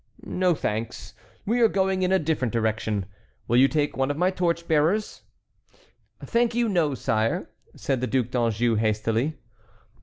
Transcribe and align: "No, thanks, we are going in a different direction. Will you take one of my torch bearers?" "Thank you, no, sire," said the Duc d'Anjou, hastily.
"No, 0.23 0.55
thanks, 0.55 1.13
we 1.45 1.61
are 1.61 1.67
going 1.67 2.01
in 2.01 2.11
a 2.11 2.17
different 2.17 2.51
direction. 2.51 3.05
Will 3.47 3.57
you 3.57 3.67
take 3.67 3.95
one 3.95 4.09
of 4.09 4.17
my 4.17 4.31
torch 4.31 4.67
bearers?" 4.67 5.21
"Thank 6.25 6.55
you, 6.55 6.67
no, 6.67 6.95
sire," 6.95 7.47
said 7.75 8.01
the 8.01 8.07
Duc 8.07 8.31
d'Anjou, 8.31 8.77
hastily. 8.77 9.37